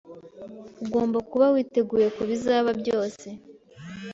[0.83, 3.27] Ugomba kuba witeguye kubizaba byose.